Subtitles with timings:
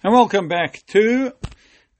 [0.00, 1.32] And welcome back to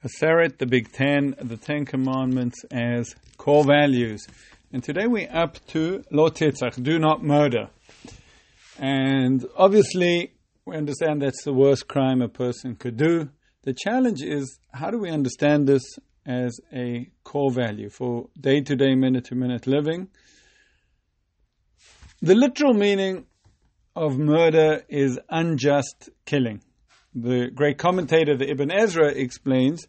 [0.05, 4.25] Aseret, the Big Ten, the Ten Commandments as core values.
[4.73, 7.71] And today we're up to Lo Tirtzach, do not murder.
[8.79, 10.33] And obviously,
[10.65, 13.31] we understand that's the worst crime a person could do.
[13.65, 15.83] The challenge is how do we understand this
[16.25, 20.07] as a core value for day to day, minute to minute living?
[22.23, 23.27] The literal meaning
[23.97, 26.63] of murder is unjust killing.
[27.15, 29.87] The great commentator, the Ibn Ezra, explains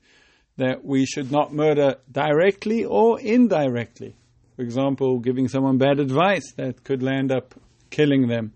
[0.57, 4.15] that we should not murder directly or indirectly.
[4.55, 7.55] For example, giving someone bad advice that could land up
[7.89, 8.53] killing them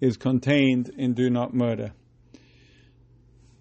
[0.00, 1.92] is contained in do not murder.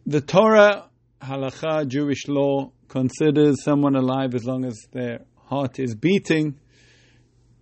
[0.06, 0.90] The Torah,
[1.22, 6.60] halacha, Jewish law, considers someone alive as long as their heart is beating.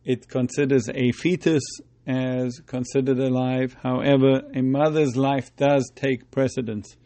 [0.04, 1.64] It considers a fetus
[2.06, 3.76] as considered alive.
[3.82, 6.98] However, a mother's life does take precedence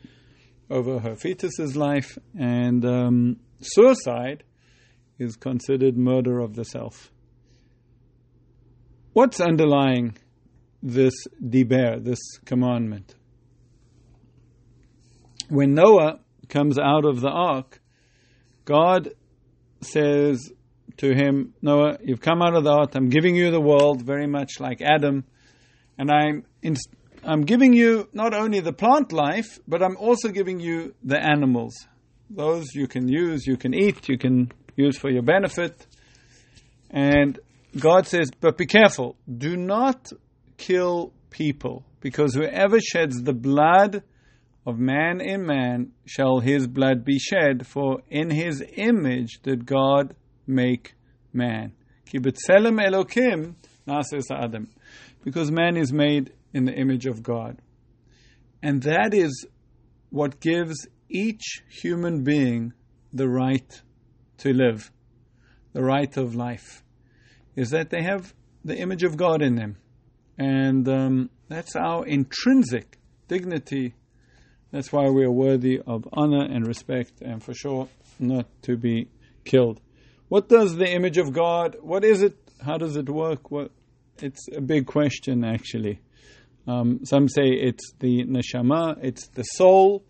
[0.70, 4.44] over her fetus's life, and um, suicide
[5.20, 7.12] is considered murder of the self.
[9.14, 10.18] What's underlying
[10.84, 13.16] this diber, this commandment?
[15.50, 17.80] When Noah comes out of the ark,
[18.66, 19.10] God
[19.82, 20.52] says,
[20.98, 24.28] to him, Noah, you've come out of the earth, I'm giving you the world, very
[24.28, 25.26] much like Adam,
[25.98, 26.90] and I'm, inst-
[27.24, 31.76] I'm giving you not only the plant life, but I'm also giving you the animals.
[32.30, 35.86] Those you can use, you can eat, you can use for your benefit.
[36.90, 37.40] And
[37.78, 40.12] God says, but be careful, do not
[40.58, 44.04] kill people, because whoever sheds the blood
[44.66, 50.16] of man in man shall his blood be shed, for in his image did God
[50.48, 50.96] make
[51.34, 51.74] man.
[52.12, 53.56] Elokim
[54.32, 54.70] Adam.
[55.24, 57.62] Because man is made in the image of God.
[58.64, 59.46] And that is
[60.10, 62.74] what gives each human being
[63.14, 63.82] the right
[64.40, 64.92] to live,
[65.74, 66.84] the right of life,
[67.56, 68.34] is that they have
[68.64, 69.78] the image of God in them.
[70.38, 73.96] And um, that's our intrinsic dignity.
[74.72, 77.88] That's why we are worthy of honor and respect, and for sure
[78.20, 79.10] not to be
[79.46, 79.80] killed.
[80.30, 82.38] What does the image of God, what is it?
[82.62, 83.50] How does it work?
[83.50, 83.72] What,
[84.22, 86.02] it's a big question, actually.
[86.68, 90.04] Um, some say it's the neshama, it's the soul.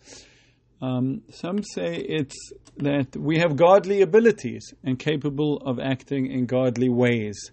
[0.82, 2.36] Um, some say it's
[2.78, 7.52] that we have godly abilities and capable of acting in godly ways.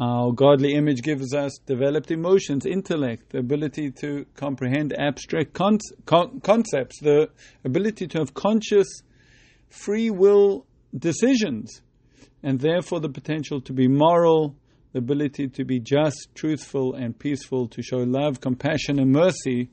[0.00, 6.40] Our godly image gives us developed emotions, intellect, the ability to comprehend abstract con- con-
[6.40, 7.30] concepts, the
[7.64, 8.88] ability to have conscious,
[9.68, 10.66] free will
[10.96, 11.82] decisions,
[12.42, 14.56] and therefore the potential to be moral,
[14.92, 19.70] the ability to be just, truthful, and peaceful, to show love, compassion, and mercy,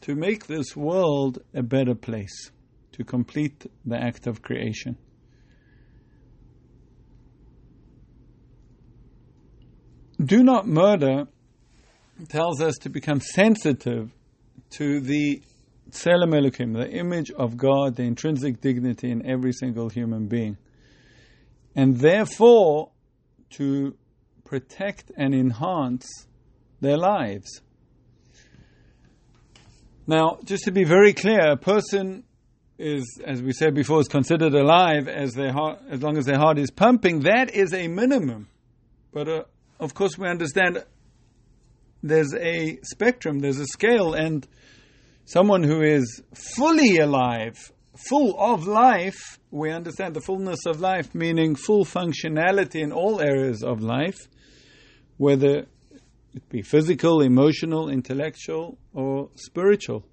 [0.00, 2.50] to make this world a better place,
[2.92, 4.96] to complete the act of creation.
[10.22, 11.28] Do not murder
[12.28, 14.10] tells us to become sensitive
[14.70, 15.42] to the
[15.90, 20.56] Tselem Elokim, the image of God, the intrinsic dignity in every single human being.
[21.80, 22.90] And therefore,
[23.52, 23.96] to
[24.44, 26.26] protect and enhance
[26.82, 27.62] their lives.
[30.06, 32.24] Now, just to be very clear, a person
[32.78, 36.36] is, as we said before, is considered alive as their heart, as long as their
[36.36, 37.20] heart is pumping.
[37.20, 38.48] That is a minimum.
[39.10, 39.44] But uh,
[39.78, 40.84] of course, we understand
[42.02, 44.46] there's a spectrum, there's a scale, and
[45.24, 47.72] someone who is fully alive,
[48.08, 53.62] full of life, we understand the fullness of life, meaning full functionality in all areas
[53.62, 54.28] of life,
[55.16, 55.66] whether
[56.34, 60.04] it be physical, emotional, intellectual, or spiritual.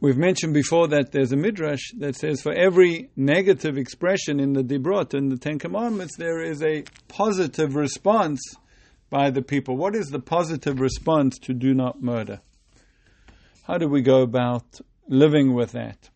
[0.00, 4.62] We've mentioned before that there's a midrash that says for every negative expression in the
[4.62, 8.40] Dibrot and the Ten Commandments, there is a positive response
[9.08, 9.78] by the people.
[9.78, 12.42] What is the positive response to do not murder?
[13.66, 14.78] How do we go about
[15.08, 16.10] living with that?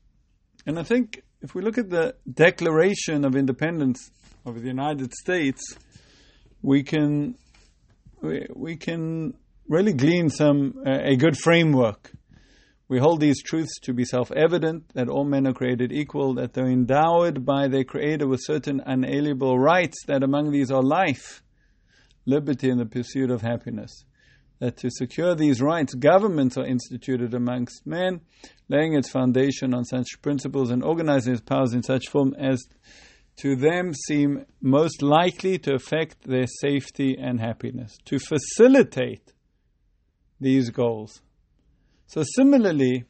[0.67, 4.11] And I think if we look at the Declaration of Independence
[4.45, 5.75] of the United States,
[6.61, 7.37] we can
[8.21, 9.33] we, we can
[9.67, 12.13] really glean some uh, a good framework.
[12.87, 16.67] We hold these truths to be self-evident that all men are created equal, that they're
[16.67, 21.43] endowed by their Creator with certain unalienable rights, that among these are life,
[22.27, 24.05] liberty, and the pursuit of happiness.
[24.61, 28.23] That to secure these rights, governments are instituted amongst men,
[28.69, 32.67] laying its foundation on such principles and organizing its powers in such form as
[33.39, 37.97] to them seem most likely to affect their safety and happiness.
[38.07, 39.33] To facilitate
[40.41, 41.21] these goals,
[42.07, 43.05] So similarly,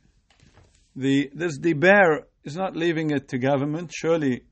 [0.96, 3.92] the this deber is not leaving it to government.
[3.94, 4.42] Surely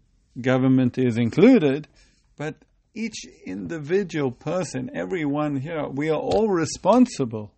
[0.40, 1.88] government is included,
[2.36, 2.54] but
[2.96, 7.52] each individual person, everyone here, we are all responsible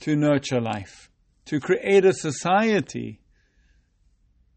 [0.00, 1.10] to nurture life,
[1.46, 3.20] to create a society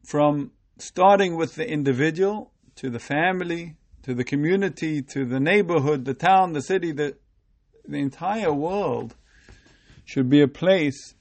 [0.06, 6.16] from starting with the individual to the family, to the community, to the neighborhood, the
[6.16, 7.16] town, the city, the,
[7.88, 9.16] the entire world
[10.04, 11.14] should be a place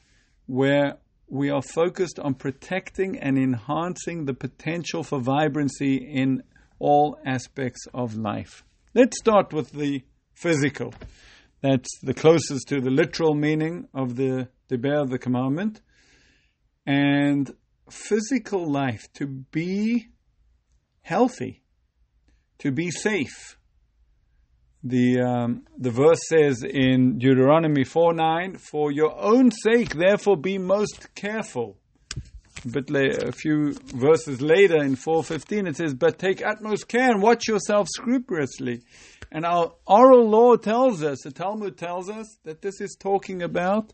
[0.47, 0.97] where
[1.29, 6.43] we are focused on protecting and enhancing the potential for vibrancy in
[6.83, 8.65] all aspects of life.
[8.93, 10.03] Let's start with the
[10.35, 10.93] physical.
[11.61, 15.81] That's the closest to the literal meaning of the Deber, the commandment.
[16.85, 17.49] And
[17.89, 20.09] physical life, to be
[21.03, 21.63] healthy,
[22.59, 23.57] to be safe.
[24.83, 30.59] The, um, the verse says in Deuteronomy 4 9, For your own sake, therefore, be
[30.59, 31.79] most careful
[32.65, 37.23] a bit a few verses later in 4:15 it says, "But take utmost care and
[37.23, 38.83] watch yourself scrupulously."
[39.31, 43.93] And our oral law tells us, the Talmud tells us that this is talking about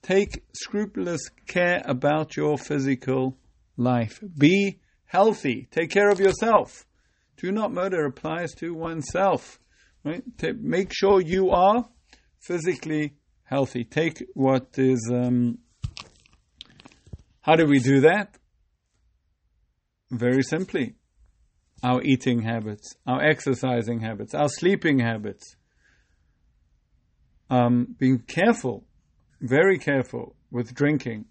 [0.00, 3.38] take scrupulous care about your physical
[3.76, 4.22] life.
[4.36, 5.68] Be healthy.
[5.70, 6.86] Take care of yourself.
[7.36, 9.58] Do not murder applies to oneself.
[10.04, 10.24] Right?
[10.60, 11.88] make sure you are
[12.40, 13.84] physically healthy.
[13.84, 15.58] Take what is um,
[17.42, 18.36] how do we do that?
[20.10, 20.94] Very simply.
[21.82, 25.56] Our eating habits, our exercising habits, our sleeping habits.
[27.50, 28.84] Um, being careful,
[29.40, 31.24] very careful with drinking,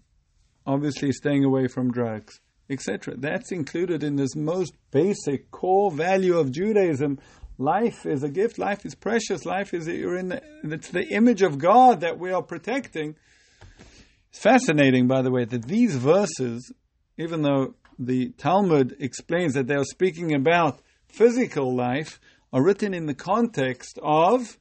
[0.66, 3.16] obviously staying away from drugs, etc.
[3.16, 7.18] That's included in this most basic core value of Judaism.
[7.56, 8.58] Life is a gift.
[8.58, 9.46] Life is precious.
[9.46, 13.16] Life is you're in the, it's the image of God that we are protecting.
[14.32, 16.72] It's fascinating, by the way, that these verses,
[17.18, 22.18] even though the Talmud explains that they are speaking about physical life,
[22.50, 24.56] are written in the context of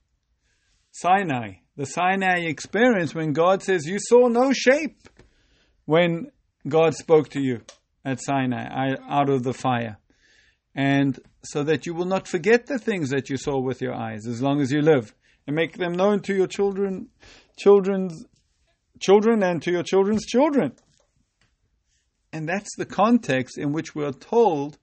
[0.92, 5.08] Sinai, the Sinai experience when God says, You saw no shape
[5.86, 6.32] when
[6.68, 7.62] God spoke to you
[8.04, 10.00] at Sinai out of the fire.
[10.76, 14.28] And so that you will not forget the things that you saw with your eyes
[14.28, 15.16] as long as you live,
[15.48, 17.08] and make them known to your children,
[17.58, 18.26] children's
[19.02, 20.74] children and to your children's children.
[22.32, 24.78] And that's the context in which we're told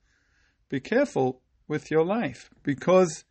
[0.69, 3.25] be careful with your life because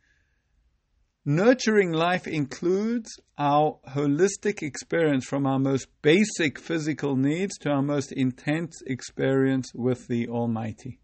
[1.24, 8.10] nurturing life includes our holistic experience from our most basic physical needs to our most
[8.12, 10.98] intense experience with the Almighty.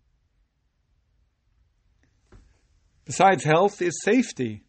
[3.05, 4.65] Besides health is safety.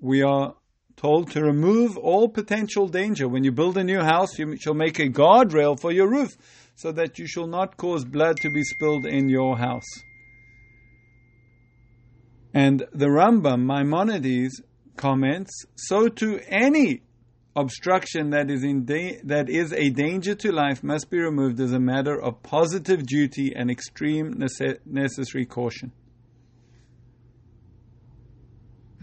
[0.00, 0.56] We are
[0.96, 3.28] told to remove all potential danger.
[3.28, 6.36] When you build a new house, you shall make a guardrail for your roof,
[6.74, 9.88] so that you shall not cause blood to be spilled in your house.
[12.54, 14.62] And the Rambam, Maimonides,
[14.96, 17.02] comments, so to any
[17.54, 21.72] obstruction that is, in da- that is a danger to life must be removed as
[21.72, 25.92] a matter of positive duty and extreme nece- necessary caution.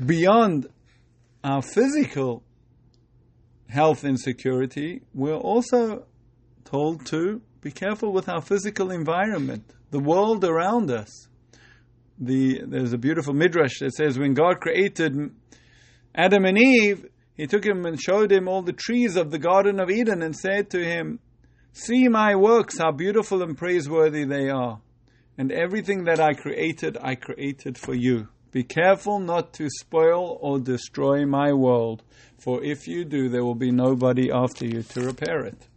[0.04, 0.68] Beyond
[1.44, 2.44] our physical
[3.68, 6.06] health and security, we're also
[6.63, 11.27] told to be careful with our physical environment, the world around us.
[12.20, 15.32] The, there's a beautiful midrash that says when God created
[16.15, 19.79] Adam and Eve, he took him and showed him all the trees of the Garden
[19.79, 21.20] of Eden and said to him,
[21.72, 24.79] See my works, how beautiful and praiseworthy they are.
[25.39, 28.27] And everything that I created, I created for you.
[28.53, 32.03] Be careful not to spoil or destroy my world,
[32.38, 35.67] for if you do, there will be nobody after you to repair it.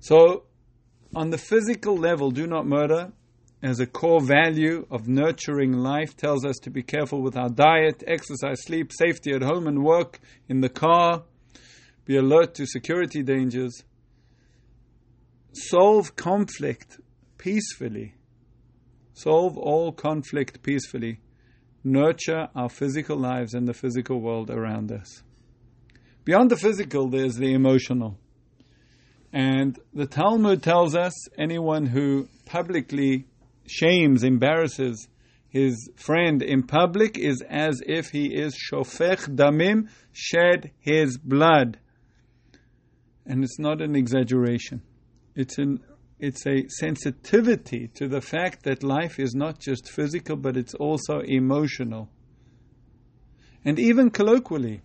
[0.00, 0.44] So,
[1.14, 3.10] on the physical level, do not murder
[3.62, 8.04] as a core value of nurturing life tells us to be careful with our diet,
[8.06, 11.22] exercise, sleep, safety at home and work, in the car,
[12.04, 13.82] be alert to security dangers,
[15.54, 17.00] solve conflict
[17.38, 18.14] peacefully
[19.14, 21.20] solve all conflict peacefully,
[21.84, 25.22] nurture our physical lives and the physical world around us.
[26.24, 28.18] Beyond the physical, there's the emotional.
[29.32, 33.26] And the Talmud tells us anyone who publicly
[33.66, 35.08] shames, embarrasses
[35.52, 41.78] his friend in public is as if he is shofech damim, shed his blood.
[43.26, 44.80] And it's not an exaggeration.
[45.34, 45.80] It's an
[46.22, 51.18] it's a sensitivity to the fact that life is not just physical, but it's also
[51.18, 52.08] emotional.
[53.64, 54.82] And even colloquially,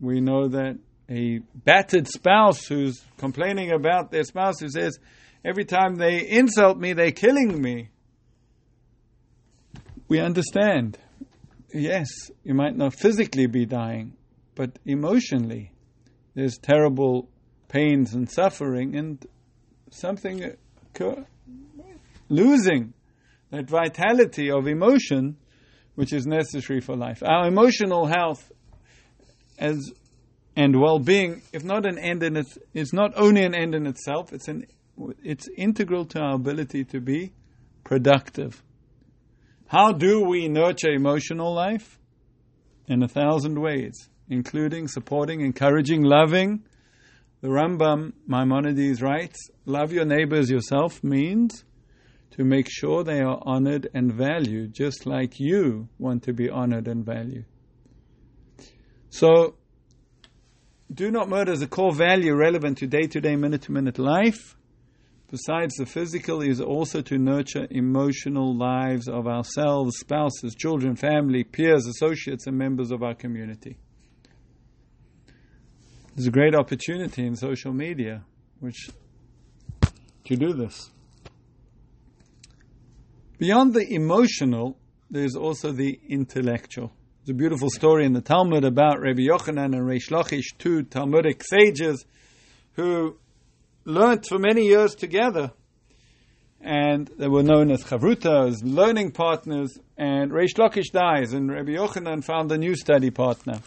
[0.00, 0.78] we know that
[1.10, 4.98] a battered spouse who's complaining about their spouse who says,
[5.44, 7.90] every time they insult me, they're killing me.
[10.08, 10.96] We understand.
[11.74, 12.08] Yes,
[12.42, 14.16] you might not physically be dying,
[14.54, 15.72] but emotionally,
[16.34, 17.28] there's terrible
[17.68, 19.26] pains and suffering and
[19.90, 20.56] something
[22.28, 22.94] losing
[23.50, 25.36] that vitality of emotion
[25.94, 27.22] which is necessary for life.
[27.22, 28.50] Our emotional health
[29.58, 29.92] as
[30.56, 34.32] and well-being, if not an end in its, it's not only an end in itself.
[34.32, 34.66] It's an,
[35.22, 37.32] it's integral to our ability to be
[37.84, 38.62] productive.
[39.68, 41.98] How do we nurture emotional life?
[42.88, 46.64] In a thousand ways, including supporting, encouraging, loving.
[47.40, 51.64] The Rambam Maimonides writes, "Love your neighbors yourself" means
[52.32, 56.86] to make sure they are honored and valued, just like you want to be honored
[56.86, 57.46] and valued.
[59.08, 59.54] So,
[60.92, 63.98] do not murder is a core value relevant to day to day, minute to minute
[63.98, 64.56] life.
[65.30, 71.86] Besides the physical, is also to nurture emotional lives of ourselves, spouses, children, family, peers,
[71.86, 73.78] associates, and members of our community.
[76.14, 78.24] There's a great opportunity in social media
[78.58, 78.90] which
[80.24, 80.90] to do this.
[83.38, 84.76] Beyond the emotional,
[85.10, 86.92] there's also the intellectual.
[87.24, 91.42] There's a beautiful story in the Talmud about Rabbi Yochanan and Reish Lakish, two Talmudic
[91.42, 92.04] sages
[92.72, 93.16] who
[93.84, 95.52] learnt for many years together.
[96.60, 99.78] And they were known as chavruta, as learning partners.
[99.96, 103.60] And Reish Lakish dies, and Rabbi Yochanan found a new study partner.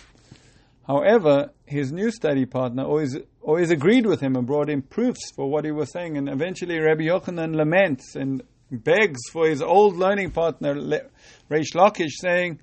[0.88, 5.50] However, his new study partner always always agreed with him and brought him proofs for
[5.50, 6.18] what he was saying.
[6.18, 12.60] And eventually, Rabbi Yochanan laments and begs for his old learning partner, Reish Lakish, saying,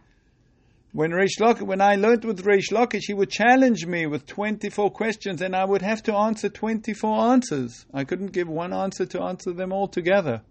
[0.92, 4.90] when Reish Lakish, when I learned with Reish Lakish, he would challenge me with 24
[4.90, 7.86] questions and I would have to answer 24 answers.
[7.94, 10.42] I couldn't give one answer to answer them all together.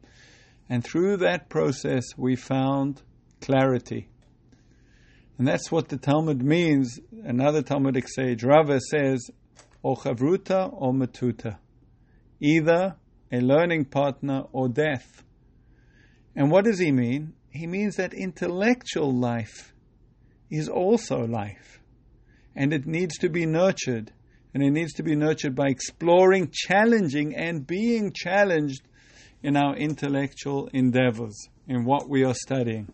[0.69, 3.01] And through that process, we found
[3.41, 4.07] clarity.
[5.39, 6.99] And that's what the Talmud means.
[7.23, 9.31] Another Talmudic sage, Rava, says,
[9.81, 11.57] O chavruta or matuta.
[12.41, 12.97] Either
[13.31, 15.23] a learning partner or death.
[16.35, 17.33] And what does he mean?
[17.51, 19.73] He means that intellectual life
[20.49, 21.79] is also life.
[22.53, 24.11] And it needs to be nurtured.
[24.53, 28.81] And it needs to be nurtured by exploring, challenging, and being challenged
[29.41, 32.91] in our intellectual endeavors, in what we are studying.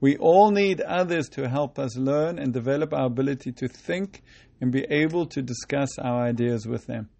[0.00, 4.22] We all need others to help us learn and develop our ability to think
[4.60, 7.10] and be able to discuss our ideas with them.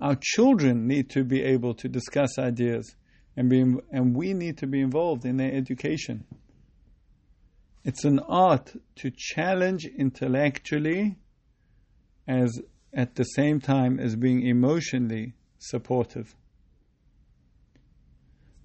[0.00, 2.94] Our children need to be able to discuss ideas
[3.36, 6.24] and, be, and we need to be involved in their education.
[7.84, 11.16] It's an art to challenge intellectually
[12.28, 12.60] as
[12.92, 16.34] at the same time as being emotionally supportive.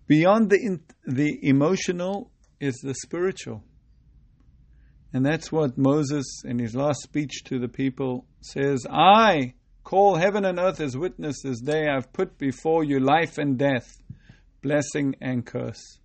[0.08, 2.30] Beyond the, the emotional
[2.64, 3.64] is the spiritual.
[5.12, 9.54] And that's what Moses, in his last speech to the people, says I
[9.84, 14.02] call heaven and earth as witnesses day I've put before you life and death,
[14.62, 16.00] blessing and curse.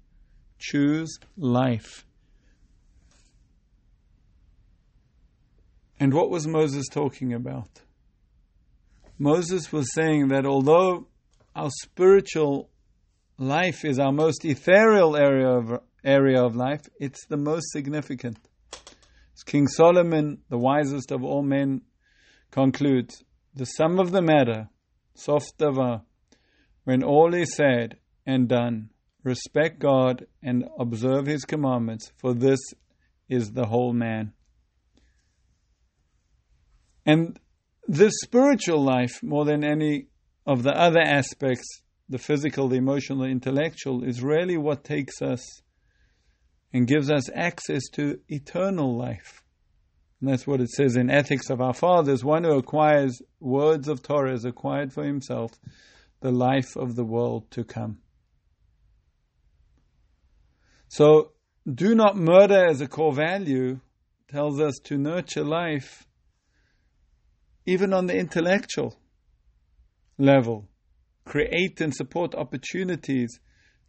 [0.59, 2.05] Choose life.
[6.01, 7.69] And what was Moses talking about?
[9.19, 11.07] Moses was saying that although
[11.55, 12.69] our spiritual
[13.37, 18.39] life is our most ethereal area of, area of life, it's the most significant.
[19.35, 21.83] As King Solomon, the wisest of all men,
[22.51, 23.23] concludes,
[23.55, 24.69] the sum of the matter,
[25.15, 26.03] sof davar,
[26.85, 28.91] when all is said and done,
[29.23, 32.61] respect God and observe His commandments, for this
[33.29, 34.33] is the whole man.
[37.05, 37.39] And
[37.87, 40.07] this spiritual life, more than any
[40.47, 45.63] of the other aspects, the physical, the emotional, the intellectual, is really what takes us
[46.73, 49.43] and gives us access to eternal life.
[50.21, 54.03] And that's what it says in Ethics of Our Fathers one who acquires words of
[54.03, 55.53] Torah has acquired for himself
[56.21, 57.99] the life of the world to come.
[60.89, 61.33] So,
[61.73, 63.81] do not murder as a core value
[64.29, 66.07] tells us to nurture life
[67.69, 68.97] even on the intellectual
[70.17, 70.67] level,
[71.27, 73.39] create and support opportunities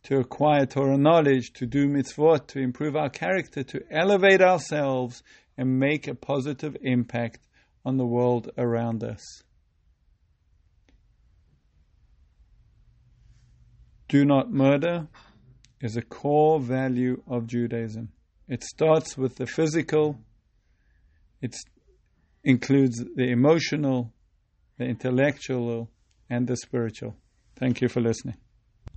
[0.03, 5.24] to acquire Torah knowledge, to do mitzvot, to improve our character, to elevate ourselves
[5.58, 7.39] and make a positive impact
[7.86, 9.44] on the world around us.
[14.08, 15.08] Do not murder
[15.82, 18.10] is a core value of Judaism.
[18.48, 20.20] It starts with the physical,
[21.41, 21.56] it
[22.44, 24.12] includes the emotional,
[24.77, 25.89] the intellectual,
[26.29, 27.15] and the spiritual.
[27.56, 28.38] Thank you for listening.